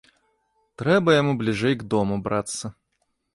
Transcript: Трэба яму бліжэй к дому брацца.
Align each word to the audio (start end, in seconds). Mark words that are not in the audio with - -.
Трэба 0.81 1.13
яму 1.17 1.35
бліжэй 1.41 1.77
к 1.83 1.87
дому 1.93 2.19
брацца. 2.29 2.73